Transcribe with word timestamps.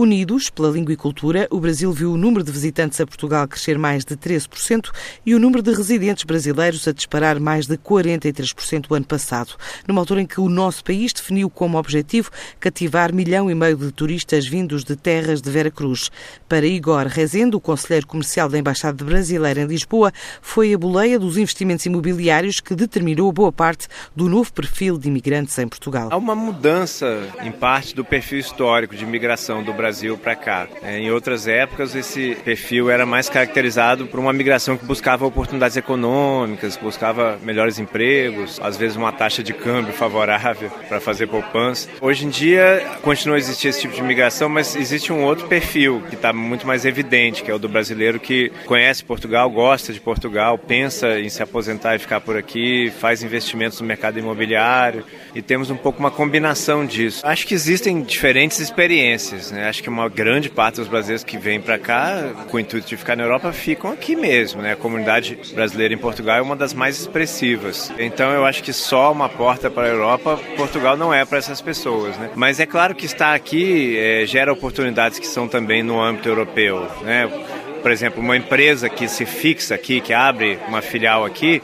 Unidos 0.00 0.48
pela 0.48 0.70
língua 0.70 0.94
e 0.94 0.96
cultura, 0.96 1.46
o 1.50 1.60
Brasil 1.60 1.92
viu 1.92 2.12
o 2.12 2.16
número 2.16 2.42
de 2.42 2.50
visitantes 2.50 2.98
a 3.02 3.06
Portugal 3.06 3.46
crescer 3.46 3.76
mais 3.76 4.02
de 4.02 4.16
13% 4.16 4.90
e 5.26 5.34
o 5.34 5.38
número 5.38 5.62
de 5.62 5.74
residentes 5.74 6.24
brasileiros 6.24 6.88
a 6.88 6.92
disparar 6.92 7.38
mais 7.38 7.66
de 7.66 7.76
43% 7.76 8.86
o 8.88 8.94
ano 8.94 9.04
passado, 9.04 9.56
numa 9.86 10.00
altura 10.00 10.22
em 10.22 10.26
que 10.26 10.40
o 10.40 10.48
nosso 10.48 10.82
país 10.82 11.12
definiu 11.12 11.50
como 11.50 11.76
objetivo 11.76 12.30
cativar 12.58 13.12
milhão 13.12 13.50
e 13.50 13.54
meio 13.54 13.76
de 13.76 13.92
turistas 13.92 14.46
vindos 14.46 14.84
de 14.84 14.96
terras 14.96 15.42
de 15.42 15.50
Vera 15.50 15.70
Cruz. 15.70 16.10
Para 16.48 16.64
Igor 16.64 17.06
Rezende, 17.06 17.56
o 17.56 17.60
conselheiro 17.60 18.06
comercial 18.06 18.48
da 18.48 18.58
Embaixada 18.58 19.04
Brasileira 19.04 19.60
em 19.60 19.66
Lisboa, 19.66 20.10
foi 20.40 20.72
a 20.72 20.78
boleia 20.78 21.18
dos 21.18 21.36
investimentos 21.36 21.84
imobiliários 21.84 22.58
que 22.58 22.74
determinou 22.74 23.30
boa 23.30 23.52
parte 23.52 23.86
do 24.16 24.30
novo 24.30 24.50
perfil 24.50 24.96
de 24.96 25.08
imigrantes 25.08 25.58
em 25.58 25.68
Portugal. 25.68 26.08
Há 26.10 26.16
uma 26.16 26.34
mudança, 26.34 27.28
em 27.42 27.52
parte, 27.52 27.94
do 27.94 28.02
perfil 28.02 28.38
histórico 28.38 28.96
de 28.96 29.04
imigração 29.04 29.62
do 29.62 29.74
Brasil 29.74 29.89
para 30.18 30.34
cá. 30.34 30.68
É, 30.82 30.98
em 30.98 31.10
outras 31.10 31.46
épocas, 31.46 31.94
esse 31.94 32.36
perfil 32.44 32.90
era 32.90 33.04
mais 33.04 33.28
caracterizado 33.28 34.06
por 34.06 34.20
uma 34.20 34.32
migração 34.32 34.76
que 34.76 34.84
buscava 34.84 35.26
oportunidades 35.26 35.76
econômicas, 35.76 36.76
buscava 36.76 37.38
melhores 37.42 37.78
empregos, 37.78 38.60
às 38.62 38.76
vezes 38.76 38.96
uma 38.96 39.12
taxa 39.12 39.42
de 39.42 39.52
câmbio 39.52 39.92
favorável 39.92 40.70
para 40.88 41.00
fazer 41.00 41.26
poupança. 41.26 41.88
Hoje 42.00 42.26
em 42.26 42.28
dia, 42.28 42.84
continua 43.02 43.36
a 43.36 43.38
existir 43.38 43.68
esse 43.68 43.80
tipo 43.80 43.94
de 43.94 44.00
imigração, 44.00 44.48
mas 44.48 44.76
existe 44.76 45.12
um 45.12 45.24
outro 45.24 45.46
perfil 45.46 46.02
que 46.08 46.14
está 46.14 46.32
muito 46.32 46.66
mais 46.66 46.84
evidente, 46.84 47.42
que 47.42 47.50
é 47.50 47.54
o 47.54 47.58
do 47.58 47.68
brasileiro 47.68 48.18
que 48.18 48.50
conhece 48.66 49.04
Portugal, 49.04 49.50
gosta 49.50 49.92
de 49.92 50.00
Portugal, 50.00 50.56
pensa 50.58 51.18
em 51.18 51.28
se 51.28 51.42
aposentar 51.42 51.96
e 51.96 51.98
ficar 51.98 52.20
por 52.20 52.36
aqui, 52.36 52.92
faz 53.00 53.22
investimentos 53.22 53.80
no 53.80 53.86
mercado 53.86 54.18
imobiliário 54.18 55.04
e 55.34 55.42
temos 55.42 55.70
um 55.70 55.76
pouco 55.76 55.98
uma 55.98 56.10
combinação 56.10 56.84
disso. 56.84 57.26
Acho 57.26 57.46
que 57.46 57.54
existem 57.54 58.02
diferentes 58.02 58.60
experiências, 58.60 59.50
né? 59.50 59.68
Acho 59.68 59.79
que 59.80 59.88
uma 59.88 60.08
grande 60.08 60.48
parte 60.48 60.76
dos 60.76 60.88
brasileiros 60.88 61.24
que 61.24 61.38
vêm 61.38 61.60
para 61.60 61.78
cá 61.78 62.30
com 62.48 62.56
o 62.56 62.60
intuito 62.60 62.88
de 62.88 62.96
ficar 62.96 63.16
na 63.16 63.24
Europa 63.24 63.52
ficam 63.52 63.92
aqui 63.92 64.14
mesmo, 64.16 64.62
né? 64.62 64.72
A 64.72 64.76
comunidade 64.76 65.38
brasileira 65.54 65.94
em 65.94 65.98
Portugal 65.98 66.38
é 66.38 66.42
uma 66.42 66.56
das 66.56 66.74
mais 66.74 66.98
expressivas. 66.98 67.92
Então 67.98 68.30
eu 68.32 68.44
acho 68.44 68.62
que 68.62 68.72
só 68.72 69.12
uma 69.12 69.28
porta 69.28 69.70
para 69.70 69.84
a 69.84 69.88
Europa, 69.88 70.38
Portugal 70.56 70.96
não 70.96 71.12
é 71.12 71.24
para 71.24 71.38
essas 71.38 71.60
pessoas, 71.60 72.16
né? 72.16 72.30
Mas 72.34 72.60
é 72.60 72.66
claro 72.66 72.94
que 72.94 73.06
estar 73.06 73.34
aqui 73.34 73.98
é, 73.98 74.26
gera 74.26 74.52
oportunidades 74.52 75.18
que 75.18 75.26
são 75.26 75.48
também 75.48 75.82
no 75.82 76.00
âmbito 76.00 76.28
europeu, 76.28 76.86
né? 77.02 77.28
Por 77.82 77.90
exemplo, 77.90 78.22
uma 78.22 78.36
empresa 78.36 78.88
que 78.88 79.08
se 79.08 79.24
fixa 79.24 79.74
aqui, 79.74 80.00
que 80.00 80.12
abre 80.12 80.58
uma 80.68 80.82
filial 80.82 81.24
aqui, 81.24 81.62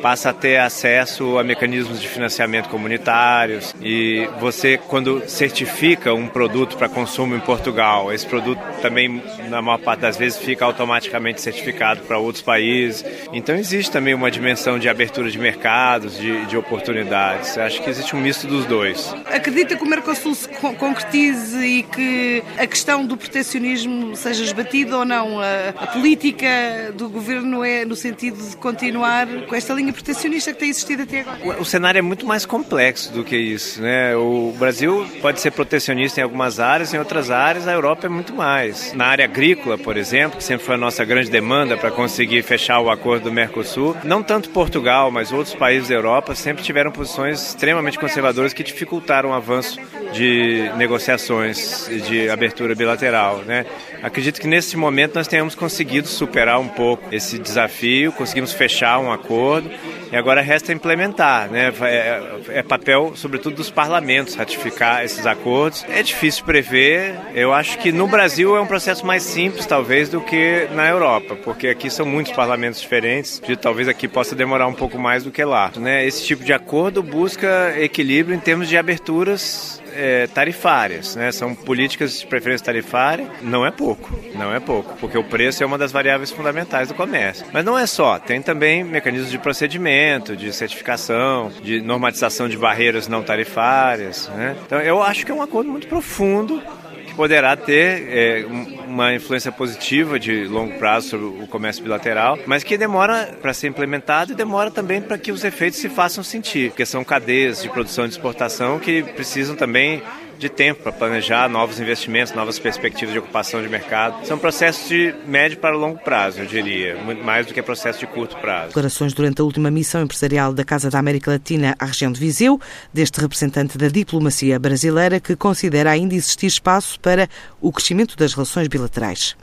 passa 0.00 0.30
a 0.30 0.32
ter 0.32 0.58
acesso 0.58 1.38
a 1.38 1.44
mecanismos 1.44 2.00
de 2.00 2.08
financiamento 2.08 2.68
comunitários 2.68 3.74
e 3.80 4.28
você 4.40 4.78
quando 4.78 5.22
certifica 5.28 6.14
um 6.14 6.26
produto 6.26 6.76
para 6.76 6.88
consumo 6.88 7.34
em 7.34 7.40
Portugal, 7.40 8.12
esse 8.12 8.26
produto 8.26 8.60
também 8.80 9.22
na 9.48 9.60
maior 9.60 9.78
parte 9.78 10.00
das 10.00 10.16
vezes 10.16 10.38
fica 10.38 10.64
automaticamente 10.64 11.40
certificado 11.40 12.00
para 12.02 12.18
outros 12.18 12.42
países. 12.42 13.04
Então 13.32 13.54
existe 13.54 13.90
também 13.90 14.14
uma 14.14 14.30
dimensão 14.30 14.78
de 14.78 14.88
abertura 14.88 15.30
de 15.30 15.38
mercados, 15.38 16.18
de, 16.18 16.46
de 16.46 16.56
oportunidades. 16.56 17.56
Acho 17.58 17.82
que 17.82 17.90
existe 17.90 18.14
um 18.16 18.20
misto 18.20 18.46
dos 18.46 18.66
dois. 18.66 19.14
Acredita 19.26 19.76
que 19.76 19.82
o 19.82 19.86
Mercosul 19.86 20.34
se 20.34 20.48
concretize 20.48 21.58
e 21.58 21.82
que 21.82 22.42
a 22.58 22.66
questão 22.66 23.04
do 23.04 23.16
protecionismo 23.16 24.16
seja 24.16 24.44
esbatida 24.44 24.96
ou 24.96 25.04
não? 25.04 25.40
A, 25.40 25.70
a 25.76 25.86
política 25.88 26.48
do 26.94 27.08
governo 27.08 27.64
é 27.64 27.84
no 27.84 27.96
sentido 27.96 28.36
de 28.42 28.56
continuar 28.56 29.26
com 29.46 29.54
esta 29.54 29.74
linha 29.74 29.89
protecionista 29.92 30.52
que 30.52 30.58
tem 30.58 30.68
existido 30.68 31.02
até 31.02 31.20
agora? 31.20 31.60
O, 31.60 31.64
cenário 31.64 31.98
é 31.98 32.02
muito 32.02 32.26
mais 32.26 32.44
complexo 32.44 33.12
do 33.12 33.24
que 33.24 33.36
isso. 33.36 33.80
Né? 33.82 34.14
O 34.16 34.54
Brasil 34.58 35.06
pode 35.20 35.40
ser 35.40 35.50
protecionista 35.50 36.20
em 36.20 36.22
algumas 36.22 36.60
áreas, 36.60 36.92
em 36.92 36.98
outras 36.98 37.30
áreas 37.30 37.66
a 37.66 37.72
Europa 37.72 38.06
é 38.06 38.08
muito 38.08 38.34
mais. 38.34 38.92
Na 38.94 39.06
área 39.06 39.24
agrícola, 39.24 39.78
por 39.78 39.96
exemplo, 39.96 40.38
que 40.38 40.44
sempre 40.44 40.64
foi 40.64 40.74
a 40.74 40.78
nossa 40.78 41.04
grande 41.04 41.30
demanda 41.30 41.76
para 41.76 41.90
conseguir 41.90 42.42
fechar 42.42 42.80
o 42.80 42.90
acordo 42.90 43.24
do 43.24 43.32
Mercosul, 43.32 43.96
não 44.04 44.22
tanto 44.22 44.50
Portugal, 44.50 45.10
mas 45.10 45.32
outros 45.32 45.54
países 45.54 45.88
da 45.88 45.94
Europa 45.94 46.34
sempre 46.34 46.62
tiveram 46.62 46.90
posições 46.90 47.48
extremamente 47.48 47.98
conservadoras 47.98 48.52
que 48.52 48.62
dificultaram 48.62 49.30
o 49.30 49.32
avanço 49.32 49.78
de 50.12 50.70
negociações 50.76 51.88
de 52.08 52.28
abertura 52.28 52.74
bilateral. 52.74 53.38
Né? 53.38 53.64
Acredito 54.02 54.40
que 54.40 54.46
nesse 54.46 54.76
momento 54.76 55.14
nós 55.14 55.28
tenhamos 55.28 55.54
conseguido 55.54 56.08
superar 56.08 56.58
um 56.58 56.68
pouco 56.68 57.04
esse 57.12 57.38
desafio, 57.38 58.12
conseguimos 58.12 58.52
fechar 58.52 58.98
um 58.98 59.12
acordo 59.12 59.70
e 60.10 60.16
agora 60.16 60.40
resta 60.40 60.72
implementar. 60.72 61.50
Né? 61.50 61.72
É, 61.82 62.58
é 62.58 62.62
papel, 62.62 63.12
sobretudo, 63.14 63.56
dos 63.56 63.70
parlamentos 63.70 64.34
ratificar 64.34 65.04
esses 65.04 65.26
acordos. 65.26 65.84
É 65.88 66.02
difícil 66.02 66.44
prever. 66.44 67.14
Eu 67.34 67.52
acho 67.52 67.78
que 67.78 67.92
no 67.92 68.06
Brasil 68.06 68.56
é 68.56 68.60
um 68.60 68.66
processo 68.66 69.06
mais 69.06 69.22
simples, 69.22 69.66
talvez, 69.66 70.08
do 70.08 70.20
que 70.20 70.68
na 70.74 70.88
Europa, 70.88 71.36
porque 71.36 71.68
aqui 71.68 71.90
são 71.90 72.06
muitos 72.06 72.32
parlamentos 72.32 72.80
diferentes, 72.80 73.40
e 73.48 73.56
talvez 73.56 73.88
aqui 73.88 74.08
possa 74.08 74.34
demorar 74.34 74.66
um 74.66 74.74
pouco 74.74 74.98
mais 74.98 75.24
do 75.24 75.30
que 75.30 75.44
lá. 75.44 75.70
Né? 75.76 76.06
Esse 76.06 76.24
tipo 76.24 76.44
de 76.44 76.52
acordo 76.52 77.02
busca 77.02 77.74
equilíbrio 77.78 78.36
em 78.36 78.40
termos 78.40 78.68
de 78.68 78.76
aberturas 78.76 79.79
é, 79.94 80.26
tarifárias, 80.26 81.16
né? 81.16 81.32
São 81.32 81.54
políticas 81.54 82.20
de 82.20 82.26
preferência 82.26 82.64
tarifária. 82.64 83.28
Não 83.42 83.66
é 83.66 83.70
pouco, 83.70 84.18
não 84.34 84.54
é 84.54 84.60
pouco, 84.60 84.96
porque 85.00 85.16
o 85.16 85.24
preço 85.24 85.62
é 85.62 85.66
uma 85.66 85.78
das 85.78 85.92
variáveis 85.92 86.30
fundamentais 86.30 86.88
do 86.88 86.94
comércio. 86.94 87.46
Mas 87.52 87.64
não 87.64 87.78
é 87.78 87.86
só, 87.86 88.18
tem 88.18 88.40
também 88.42 88.84
mecanismos 88.84 89.30
de 89.30 89.38
procedimento, 89.38 90.36
de 90.36 90.52
certificação, 90.52 91.50
de 91.62 91.80
normatização 91.80 92.48
de 92.48 92.56
barreiras 92.56 93.08
não 93.08 93.22
tarifárias. 93.22 94.28
Né? 94.28 94.56
Então 94.66 94.80
eu 94.80 95.02
acho 95.02 95.24
que 95.24 95.32
é 95.32 95.34
um 95.34 95.42
acordo 95.42 95.70
muito 95.70 95.86
profundo 95.86 96.62
que 97.06 97.14
poderá 97.14 97.56
ter 97.56 98.08
é, 98.08 98.46
uma 98.90 99.14
influência 99.14 99.52
positiva 99.52 100.18
de 100.18 100.44
longo 100.44 100.76
prazo 100.78 101.10
sobre 101.10 101.26
o 101.26 101.46
comércio 101.46 101.82
bilateral, 101.82 102.38
mas 102.46 102.64
que 102.64 102.76
demora 102.76 103.38
para 103.40 103.54
ser 103.54 103.68
implementado 103.68 104.32
e 104.32 104.34
demora 104.34 104.70
também 104.70 105.00
para 105.00 105.16
que 105.16 105.30
os 105.30 105.44
efeitos 105.44 105.78
se 105.78 105.88
façam 105.88 106.22
sentir, 106.24 106.70
porque 106.70 106.84
são 106.84 107.04
cadeias 107.04 107.62
de 107.62 107.68
produção 107.68 108.04
e 108.04 108.08
de 108.08 108.14
exportação 108.14 108.78
que 108.78 109.02
precisam 109.02 109.54
também 109.54 110.02
de 110.40 110.48
tempo 110.48 110.82
para 110.82 110.92
planejar 110.92 111.48
novos 111.48 111.78
investimentos, 111.78 112.32
novas 112.32 112.58
perspectivas 112.58 113.12
de 113.12 113.18
ocupação 113.18 113.62
de 113.62 113.68
mercado. 113.68 114.26
São 114.26 114.38
processos 114.38 114.88
de 114.88 115.14
médio 115.26 115.58
para 115.58 115.76
longo 115.76 115.98
prazo, 115.98 116.40
eu 116.40 116.46
diria, 116.46 116.96
muito 116.96 117.22
mais 117.22 117.46
do 117.46 117.54
que 117.54 117.62
processos 117.62 118.00
de 118.00 118.06
curto 118.06 118.36
prazo. 118.38 118.68
Declarações 118.68 119.12
durante 119.12 119.40
a 119.40 119.44
última 119.44 119.70
missão 119.70 120.02
empresarial 120.02 120.52
da 120.52 120.64
Casa 120.64 120.90
da 120.90 120.98
América 120.98 121.30
Latina 121.30 121.76
à 121.78 121.84
região 121.84 122.10
de 122.10 122.18
Viseu, 122.18 122.60
deste 122.92 123.20
representante 123.20 123.76
da 123.76 123.88
diplomacia 123.88 124.58
brasileira 124.58 125.20
que 125.20 125.36
considera 125.36 125.90
ainda 125.90 126.14
existir 126.14 126.46
espaço 126.46 126.98
para 127.00 127.28
o 127.60 127.70
crescimento 127.70 128.16
das 128.16 128.32
relações 128.32 128.66
bilaterais. 128.66 129.36